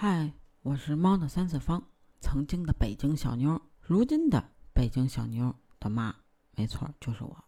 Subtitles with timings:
[0.00, 1.82] 嗨，我是猫的三次方，
[2.20, 6.14] 曾经的北京小妞，如今的北京小妞的妈，
[6.52, 7.44] 没错，就是我。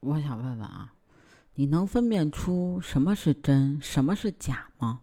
[0.00, 0.94] 我想问问啊，
[1.54, 5.02] 你能分辨出什么是真，什么是假吗？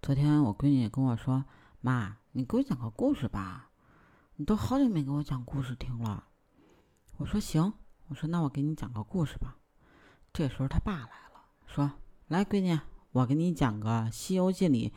[0.00, 1.44] 昨天我闺女跟我说
[1.82, 3.70] ：“妈，你给我讲个故事吧，
[4.36, 6.28] 你都好久没给我讲故事听了。”
[7.18, 7.72] 我说：“行。”
[8.06, 9.56] 我说：“那我给你讲个故事吧。”
[10.32, 11.90] 这时候他爸来了，说
[12.28, 12.78] ：“来，闺女，
[13.10, 14.92] 我给你讲个《西游记》里。”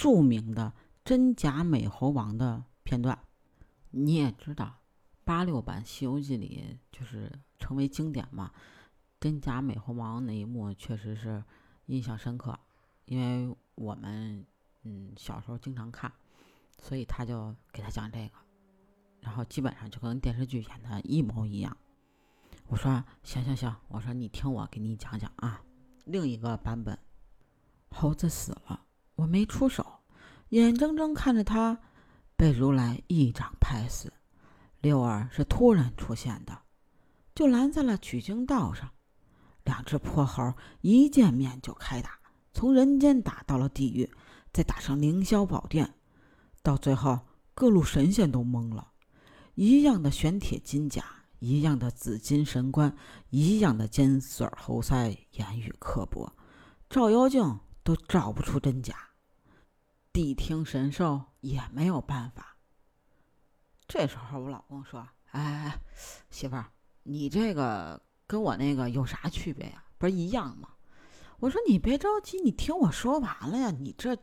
[0.00, 0.72] 著名的
[1.04, 3.18] 真假美猴王的片段，
[3.90, 4.78] 你也知道，
[5.26, 8.50] 八六版《西游记》里就是成为经典嘛。
[9.20, 11.44] 真假美猴王那一幕确实是
[11.84, 12.58] 印象深刻，
[13.04, 14.42] 因为我们
[14.84, 16.10] 嗯小时候经常看，
[16.78, 18.38] 所以他就给他讲这个，
[19.20, 21.76] 然后基本上就跟电视剧演的一模一样。
[22.68, 25.62] 我说行行行，我说你听我给你讲讲啊，
[26.06, 26.98] 另一个版本，
[27.90, 28.86] 猴子死了。
[29.20, 29.84] 我没出手，
[30.48, 31.78] 眼睁睁看着他
[32.36, 34.10] 被如来一掌拍死。
[34.80, 36.58] 六儿是突然出现的，
[37.34, 38.90] 就拦在了取经道上。
[39.64, 42.18] 两只破猴一见面就开打，
[42.54, 44.10] 从人间打到了地狱，
[44.54, 45.92] 再打上凌霄宝殿，
[46.62, 47.20] 到最后
[47.54, 48.92] 各路神仙都懵了。
[49.54, 51.04] 一样的玄铁金甲，
[51.40, 52.96] 一样的紫金神冠，
[53.28, 56.32] 一样的尖嘴猴腮，言语刻薄，
[56.88, 59.09] 照妖镜都照不出真假。
[60.12, 62.56] 谛听神兽也没有办法。
[63.86, 65.80] 这时候我老公说：“哎，
[66.30, 66.72] 媳妇儿，
[67.04, 69.84] 你这个跟我那个有啥区别呀？
[69.98, 70.70] 不是一样吗？”
[71.38, 73.70] 我说：“你别着急，你听我说完了呀。
[73.70, 74.16] 你这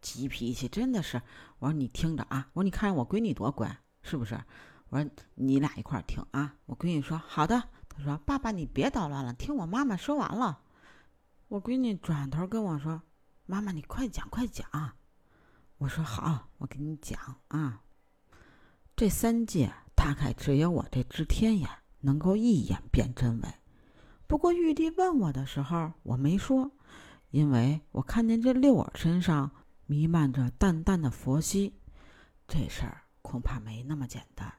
[0.00, 1.22] 急脾气真的是……
[1.60, 4.38] 我说你听着啊，我说你看我闺女多乖，是不是？
[4.88, 6.56] 我说你俩一块儿听啊。
[6.66, 10.60] 我闺女说好的，她说爸爸你别捣乱了，听我妈妈说完了。
[11.46, 13.02] 我闺女转头跟我说：
[13.46, 14.68] 妈妈你快讲快讲。”
[15.78, 17.80] 我说好，我给你讲啊。
[18.96, 23.48] 这三界大概只有我这只天眼能够一眼辨真伪。
[24.26, 26.72] 不过玉帝问我的时候，我没说，
[27.30, 29.52] 因为我看见这六耳身上
[29.86, 31.72] 弥漫着淡淡的佛息，
[32.48, 34.52] 这事儿恐怕没那么简单。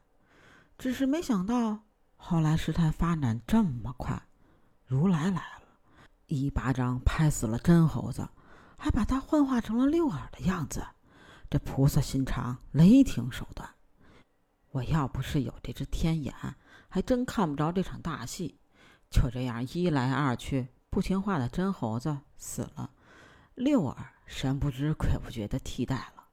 [0.78, 1.80] 只是没想到
[2.16, 4.22] 后来事态发展这么快，
[4.86, 5.68] 如来来了，
[6.28, 8.26] 一巴掌拍死了真猴子，
[8.78, 10.82] 还把他幻化成了六耳的样子。
[11.50, 13.68] 这菩萨心肠，雷霆手段。
[14.70, 16.32] 我要不是有这只天眼，
[16.88, 18.60] 还真看不着这场大戏。
[19.10, 22.92] 就这样一来二去，不听话的真猴子死了，
[23.56, 26.28] 六耳神不知鬼不觉的替代了，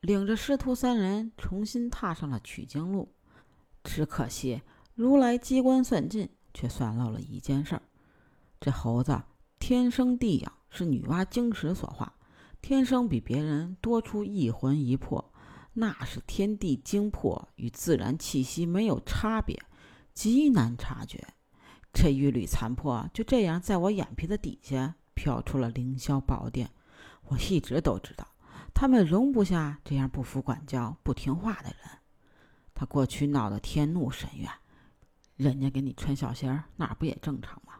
[0.00, 3.14] 领着师徒三人重新踏上了取经路。
[3.84, 4.62] 只可惜
[4.96, 7.82] 如来机关算尽，却算漏了一件事儿：
[8.60, 9.22] 这猴子
[9.60, 12.12] 天生地养，是女娲晶石所化。
[12.62, 15.32] 天生比别人多出一魂一魄，
[15.72, 19.60] 那是天地精魄与自然气息没有差别，
[20.12, 21.26] 极难察觉。
[21.92, 26.70] 这一缕残魄就这样在我眼皮子底下飘出了凌霄宝殿。
[27.24, 28.26] 我一直都知道，
[28.72, 31.98] 他们容不下这样不服管教、不听话的人。
[32.74, 34.50] 他过去闹得天怒神怨，
[35.36, 37.74] 人家给你穿小鞋儿，那不也正常吗？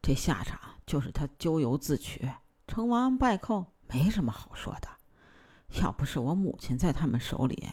[0.00, 2.30] 这下场就是他咎由自取，
[2.66, 3.66] 成王败寇。
[3.88, 4.88] 没什么好说的，
[5.80, 7.68] 要不是我母亲在他们手里，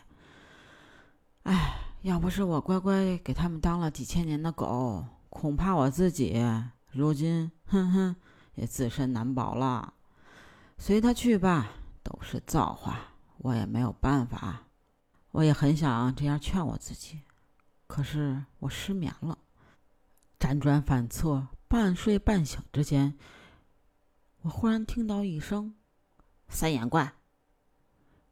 [1.44, 6.42] 哎，要不是我乖乖给他们当了几千年的狗，恐怕我自己
[6.92, 8.16] 如今哼哼
[8.56, 9.94] 也自身难保了。
[10.78, 11.70] 随他去吧，
[12.04, 13.00] 都是造化，
[13.38, 14.64] 我也没有办法。
[15.32, 17.22] 我也很想这样劝我自己，
[17.88, 19.38] 可是我失眠了，
[20.40, 23.18] 辗转反侧，半睡半醒之间，
[24.42, 25.76] 我忽然听到一声。
[26.48, 27.14] 三眼怪，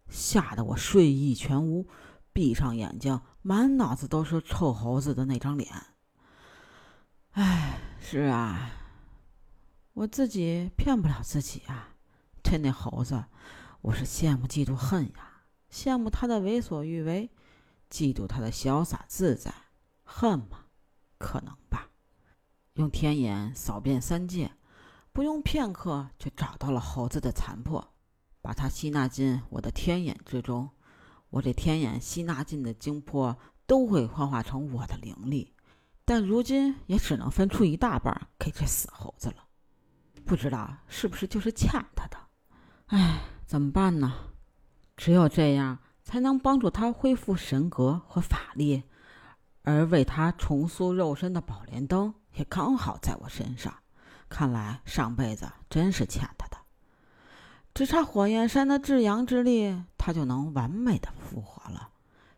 [0.09, 1.87] 吓得我睡意全无，
[2.31, 5.71] 闭上眼睛，满脑子都是臭猴子的那张脸。
[7.31, 8.71] 哎，是啊，
[9.93, 11.95] 我自己骗不了自己啊。
[12.43, 13.25] 这那猴子，
[13.81, 17.31] 我是羡慕嫉妒恨呀，羡慕他的为所欲为，
[17.89, 19.53] 嫉妒他的潇洒自在，
[20.03, 20.65] 恨吗？
[21.17, 21.89] 可能吧。
[22.73, 24.51] 用天眼扫遍三界，
[25.11, 27.92] 不用片刻就找到了猴子的残破。
[28.43, 30.69] 把它吸纳进我的天眼之中，
[31.29, 33.35] 我这天眼吸纳进的精魄
[33.65, 35.53] 都会幻化成我的灵力，
[36.03, 39.37] 但如今也只能分出一大半给这死猴子了。
[40.25, 42.17] 不知道是不是就是欠他的？
[42.87, 44.13] 哎，怎么办呢？
[44.97, 48.83] 只有这样才能帮助他恢复神格和法力，
[49.61, 53.73] 而为他重塑肉身的宝莲灯也刚好在我身上。
[54.27, 56.52] 看来上辈子真是欠他的。
[57.73, 61.89] 只差火焰山的至阳之力，他就能完美的复活了。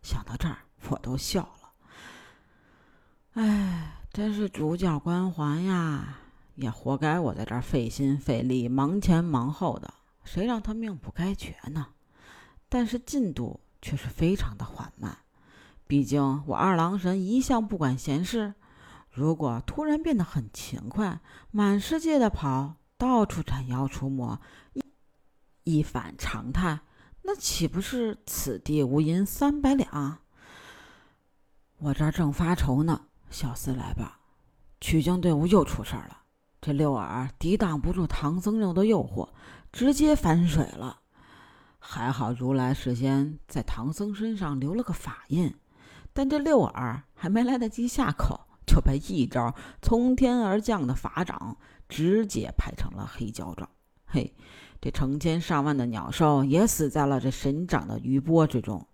[0.02, 1.72] 想到这儿，我都笑了。
[3.34, 6.20] 哎，真是主角光环呀！
[6.54, 9.92] 也活该我在这儿费心费力、忙前忙后的，
[10.24, 11.88] 谁让他命不该绝呢？
[12.70, 15.18] 但是进度却是非常的缓慢。
[15.86, 18.54] 毕竟我二郎神一向不管闲事，
[19.10, 24.40] 如果突然变得很勤快，满世界的跑，到处斩妖除魔，
[24.72, 24.82] 一
[25.66, 26.78] 一反常态，
[27.22, 30.18] 那岂不是此地无银三百两？
[31.78, 34.20] 我这儿正发愁呢，小厮来吧，
[34.80, 36.22] 取经队伍又出事儿了。
[36.60, 39.28] 这六耳抵挡不住唐僧肉的诱惑，
[39.72, 41.00] 直接反水了。
[41.80, 45.52] 还好如来事先在唐僧身上留了个法印，
[46.12, 49.52] 但这六耳还没来得及下口，就被一招
[49.82, 51.56] 从天而降的法掌
[51.88, 53.68] 直接拍成了黑胶状。
[54.06, 54.34] 嘿，
[54.80, 58.86] 这成千上万的鸟兽也死在了这神掌的余波之中。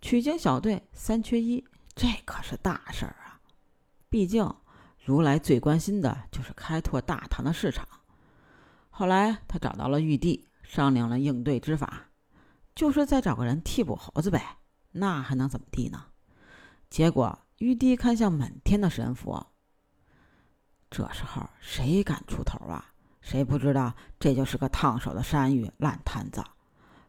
[0.00, 1.64] 取经小队三缺一，
[1.94, 3.40] 这可是大事儿啊！
[4.08, 4.54] 毕竟。
[5.04, 7.88] 如来最关心的就是开拓大唐的市场。
[8.90, 12.10] 后来他找到了玉帝，商量了应对之法，
[12.74, 14.58] 就是再找个人替补猴子呗。
[14.92, 16.04] 那还能怎么地呢？
[16.90, 19.46] 结果玉帝看向满天的神佛，
[20.90, 22.92] 这时候谁敢出头啊？
[23.28, 26.42] 谁不知道这就是个烫手的山芋烂摊子？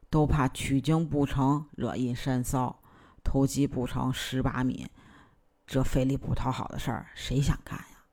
[0.10, 2.77] 都怕取经不成惹一身骚，
[3.24, 4.86] 偷鸡不成蚀把米。
[5.66, 8.04] 这费力不讨好的事儿，谁想干呀？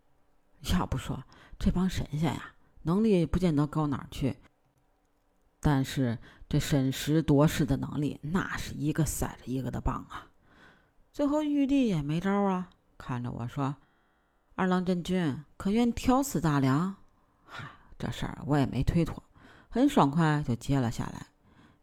[0.72, 1.24] 要不说
[1.58, 4.36] 这帮神仙呀，能力不见得高哪儿去，
[5.58, 6.16] 但是
[6.48, 10.30] 这审时度势的能力，那是一个赛着一个的棒啊！
[11.12, 13.74] 最后玉帝也没招啊，看着我说
[14.54, 16.94] ：“二郎真君，可愿挑此大梁？”
[17.98, 19.22] 这事儿我也没推脱，
[19.68, 21.26] 很爽快就接了下来。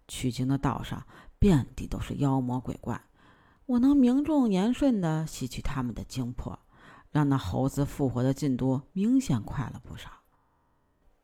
[0.08, 1.06] 取经的道上，
[1.40, 3.02] 遍地都是妖魔鬼怪。
[3.66, 6.60] 我能名正言顺地吸取他们的精魄，
[7.12, 10.10] 让那猴子复活的进度明显快了不少。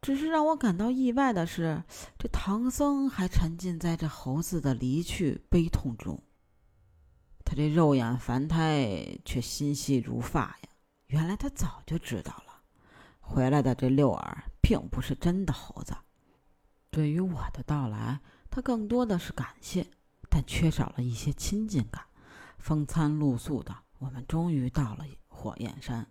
[0.01, 1.83] 只是让我感到意外的是，
[2.18, 6.24] 这唐僧还沉浸在这猴子的离去悲痛中。
[7.44, 10.69] 他这肉眼凡胎却心细如发呀！
[11.07, 12.49] 原来他早就知道了，
[13.29, 15.95] 回来的这六耳并不是真的猴子。
[16.89, 19.85] 对于我的到来，他更多的是感谢，
[20.31, 22.03] 但缺少了一些亲近感。
[22.57, 26.07] 风餐露宿的，我们终于到了火焰山。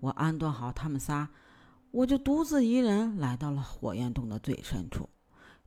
[0.00, 1.28] 我安顿好他们仨，
[1.90, 5.10] 我就独自一人来到了火焰洞的最深处，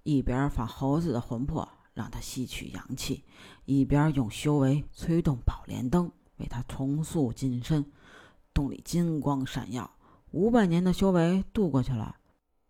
[0.02, 3.24] 一边放猴子的魂魄，让他吸取阳气，
[3.66, 7.86] 一边用修为催动宝莲灯，为他重塑金身。
[8.52, 9.90] 洞里金光闪耀，
[10.32, 12.18] 五百年的修为度过去了，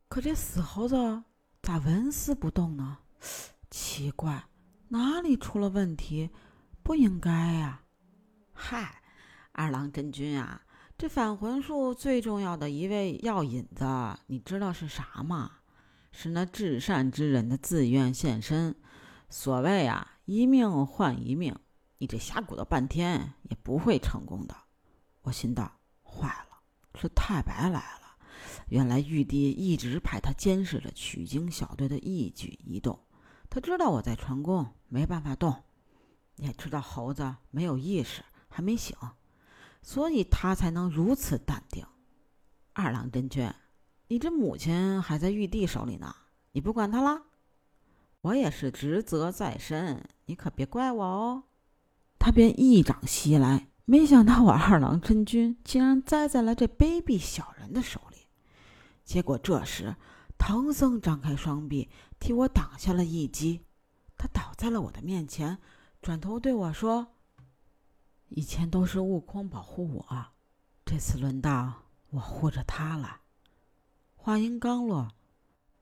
[0.08, 1.24] 可这死猴子
[1.62, 3.00] 咋纹丝不动呢？
[3.70, 4.46] 奇怪，
[4.88, 6.30] 哪里出了问题？
[6.82, 7.82] 不应该呀！
[8.54, 9.02] 嗨，
[9.52, 10.62] 二郎真君啊，
[10.98, 13.86] 这返魂术最重要的一味药引子，
[14.28, 15.52] 你知道是啥吗？
[16.14, 18.74] 是那至善之人的自愿献身。
[19.30, 21.54] 所谓啊，一命换一命，
[21.98, 24.56] 你这瞎鼓捣半天也不会成功的。
[25.24, 26.49] 我心道：坏了，
[26.96, 28.18] 是太白来了。
[28.70, 33.00] 原来玉帝一直派他监视着取经小队的一举一动，
[33.50, 35.64] 他知道我在传功，没办法动。
[36.36, 38.96] 也知道猴子没有意识，还没醒，
[39.82, 41.86] 所以他才能如此淡定。
[42.74, 43.52] 二郎真君，
[44.08, 46.16] 你这母亲还在玉帝手里呢，
[46.54, 47.24] 你不管他了？
[48.22, 51.44] 我也是职责在身，你可别怪我哦。
[52.20, 58.28] 他便一掌袭来，没想到我二郎真君竟然栽在了这卑鄙小人的手里。
[59.04, 59.96] 结果这时，
[60.38, 63.66] 唐僧张开双臂替我挡下了一击，
[64.16, 65.58] 他倒在了我的面前。
[66.04, 67.16] 转头对我说
[68.30, 70.28] ：“以前都是悟空保护我，
[70.86, 73.22] 这次轮到我护着他了。”
[74.16, 75.08] 话音刚落，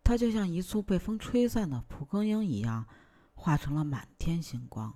[0.02, 2.86] 他就像一簇被风吹散的蒲公英一样，
[3.34, 4.96] 化成了满天星光，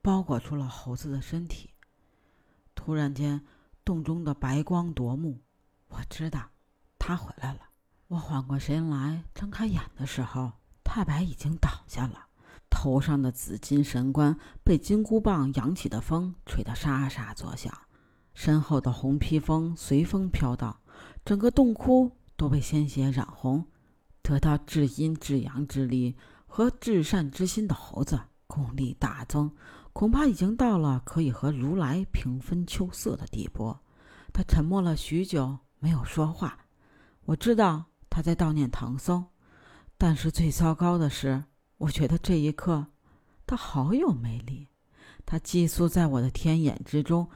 [0.00, 1.70] 包裹住了猴子的身体。
[2.86, 3.44] 突然间，
[3.84, 5.40] 洞中的白光夺目，
[5.88, 6.50] 我知道
[6.96, 7.58] 他回来了。
[8.06, 10.52] 我缓过神来，睁开眼的时候，
[10.84, 12.28] 太白已经倒下了。
[12.70, 17.76] 头上的紫金神冠被金箍棒扬起的风吹得沙沙作响，
[18.34, 20.78] 身后的红披风随风飘荡，
[21.24, 23.66] 整个洞窟都被鲜血染红。
[24.22, 26.14] 得到至阴至阳之力
[26.46, 29.50] 和至善之心的猴子功力大增，
[29.96, 33.74] 恐怕已经到了可以和如来平分秋色的地步。
[34.30, 36.66] 他沉默了许久，没有说话。
[37.24, 39.24] 我知道他在悼念唐僧。
[39.96, 41.44] 但是最糟糕的是，
[41.78, 42.88] 我觉得这一刻，
[43.46, 44.68] 他好有魅力。
[45.24, 47.30] 他寄宿在我的天眼之中，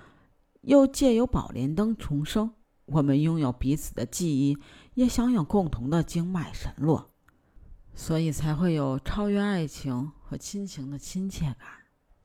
[0.60, 2.52] 又借由宝莲灯重生。
[2.84, 4.58] 我们拥有彼此的记忆，
[4.92, 7.10] 也享有共同的经脉神络，
[7.94, 11.79] 所以才会有超越爱情和亲情的亲切感。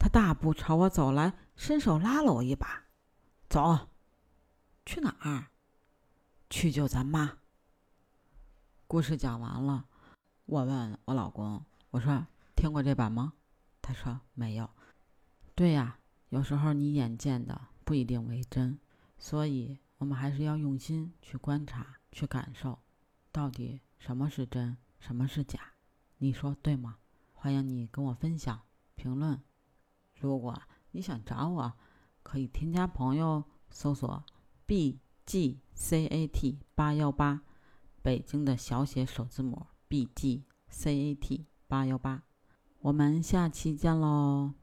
[0.06, 2.84] 他大步朝我走来，伸手拉了我一把
[3.50, 3.90] ：“走，
[4.86, 5.48] 去哪儿？
[6.48, 7.40] 去救咱妈。”
[8.86, 9.88] 故事讲完了，
[10.46, 13.34] 我问我老公：“我说听过这版吗？”
[13.82, 14.70] 他说：“没有。”
[15.56, 15.98] 对呀，
[16.30, 18.78] 有时候你眼见的不一定为真，
[19.18, 19.80] 所以。
[19.98, 22.78] 我们还是要用心去观察、去感受，
[23.32, 25.60] 到底什么是真，什么是假？
[26.18, 26.98] 你说对吗？
[27.34, 28.62] 欢迎你跟我分享
[28.96, 29.42] 评论。
[30.20, 30.60] 如果
[30.92, 31.74] 你想找我，
[32.24, 34.24] 可以添加朋友，搜索
[34.66, 37.42] B G C A T 八幺八，
[38.02, 42.24] 北京的小写首字母 B G C A T 八幺八。
[42.82, 44.54] 我们下期见喽！